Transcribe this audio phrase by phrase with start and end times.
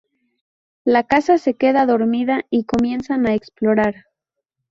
[0.83, 4.07] La casa se queda dormida y comienzan a explorar.